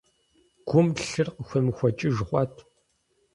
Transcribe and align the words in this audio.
Гум 0.67 0.87
лъыр 1.09 1.27
къыхуемыхуэкӀыж 1.35 2.17
хъуат. 2.27 2.55